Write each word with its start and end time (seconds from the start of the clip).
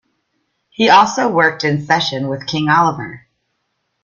He 0.71 0.89
also 0.89 1.29
worked 1.29 1.63
in 1.63 1.85
session 1.85 2.27
with 2.27 2.47
King 2.47 2.69
Oliver. 2.69 3.27